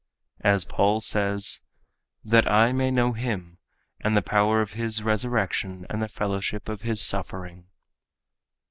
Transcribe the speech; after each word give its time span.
As 0.43 0.65
Paul 0.65 0.99
says: 0.99 1.67
"That 2.23 2.51
I 2.51 2.71
may 2.71 2.89
know 2.89 3.13
Him 3.13 3.59
and 3.99 4.17
the 4.17 4.23
power 4.23 4.59
of 4.59 4.71
His 4.71 5.03
resurrection 5.03 5.85
and 5.91 6.01
the 6.01 6.07
fellowship 6.07 6.67
of 6.67 6.81
His 6.81 7.03
suffering." 7.03 7.67